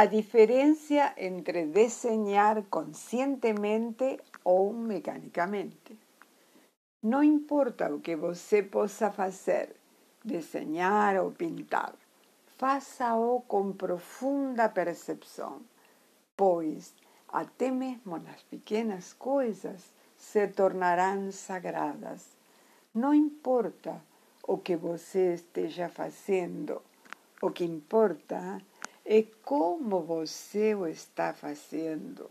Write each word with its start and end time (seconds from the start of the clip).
A 0.00 0.06
diferencia 0.06 1.12
entre 1.16 1.66
desenhar 1.66 2.62
conscientemente 2.70 4.20
ou 4.44 4.72
mecanicamente. 4.72 5.98
Não 7.02 7.20
importa 7.20 7.92
o 7.92 7.98
que 7.98 8.14
você 8.14 8.62
possa 8.62 9.10
fazer, 9.10 9.74
desenhar 10.24 11.16
ou 11.16 11.32
pintar, 11.32 11.96
faça-o 12.56 13.40
com 13.40 13.72
profunda 13.72 14.68
percepção, 14.68 15.62
pois 16.36 16.94
até 17.26 17.68
mesmo 17.72 18.18
nas 18.18 18.40
pequenas 18.44 19.12
coisas 19.14 19.92
se 20.16 20.46
tornarão 20.46 21.32
sagradas. 21.32 22.36
Não 22.94 23.12
importa 23.12 24.00
o 24.46 24.58
que 24.58 24.76
você 24.76 25.34
esteja 25.34 25.88
fazendo, 25.88 26.80
o 27.42 27.50
que 27.50 27.64
importa 27.64 28.62
como 29.42 30.02
você 30.02 30.74
o 30.74 30.86
está 30.86 31.32
fazendo. 31.32 32.30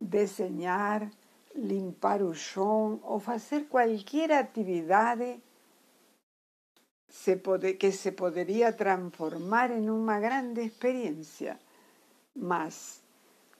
Desenhar, 0.00 1.10
limpar 1.52 2.22
o 2.22 2.32
chão 2.32 3.00
ou 3.02 3.18
fazer 3.18 3.66
qualquer 3.68 4.30
atividade 4.30 5.42
que 7.80 7.90
se 7.90 8.12
poderia 8.12 8.72
transformar 8.72 9.72
em 9.72 9.90
uma 9.90 10.20
grande 10.20 10.60
experiência. 10.60 11.58
Mas, 12.36 13.02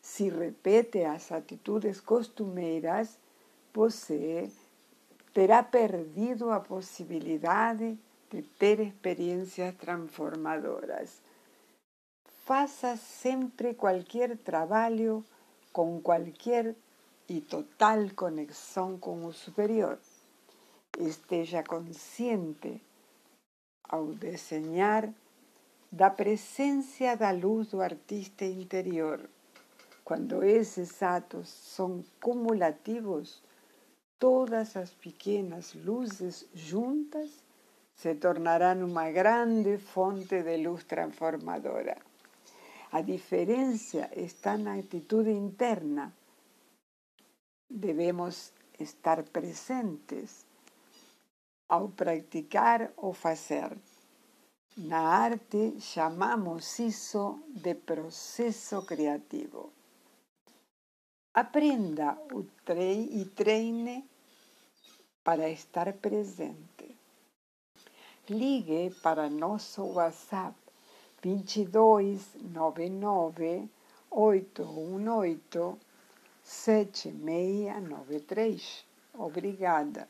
se 0.00 0.28
repete 0.28 1.02
as 1.02 1.32
atitudes 1.32 2.00
costumeiras, 2.00 3.18
você 3.74 4.48
terá 5.34 5.62
perdido 5.64 6.50
a 6.50 6.60
possibilidade 6.60 7.98
de 8.30 8.42
ter 8.42 8.80
experiências 8.80 9.74
transformadoras. 9.76 11.20
Faça 12.44 12.96
sempre 12.96 13.74
qualquer 13.74 14.36
trabalho 14.38 15.24
com 15.72 16.00
qualquer 16.00 16.74
e 17.28 17.40
total 17.40 18.08
conexão 18.14 18.98
com 18.98 19.24
o 19.26 19.32
superior. 19.32 19.98
Esteja 20.98 21.62
consciente 21.62 22.80
ao 23.84 24.06
desenhar 24.06 25.12
da 25.90 26.08
presença 26.08 27.16
da 27.16 27.32
luz 27.32 27.68
do 27.68 27.80
artista 27.80 28.44
interior. 28.44 29.28
Quando 30.04 30.42
esses 30.42 31.02
atos 31.02 31.48
são 31.48 32.04
cumulativos, 32.20 33.42
todas 34.18 34.76
as 34.76 34.90
pequenas 34.90 35.74
luzes 35.74 36.48
juntas 36.54 37.30
se 38.00 38.14
tornarão 38.14 38.86
uma 38.90 39.10
grande 39.10 39.76
fonte 39.92 40.42
de 40.42 40.56
luz 40.64 40.84
transformadora. 40.84 41.96
A 42.92 43.02
diferença 43.02 44.02
está 44.26 44.56
na 44.56 44.74
atitude 44.78 45.30
interna. 45.30 46.04
Devemos 47.68 48.36
estar 48.78 49.22
presentes 49.24 50.46
ao 51.68 51.90
praticar 51.90 52.90
ou 52.96 53.12
fazer. 53.12 53.70
Na 54.78 55.02
arte 55.26 55.78
chamamos 55.80 56.78
isso 56.78 57.24
de 57.48 57.74
processo 57.74 58.80
criativo. 58.90 59.72
Aprenda 61.34 62.18
e 63.18 63.24
treine 63.26 64.08
para 65.22 65.50
estar 65.50 65.92
presente. 66.06 66.79
Ligue 68.30 68.94
para 69.02 69.28
nosso 69.28 69.82
WhatsApp 69.82 70.54
2299 71.20 73.68
818 74.08 75.78
7693. 76.40 78.86
Obrigada. 79.14 80.08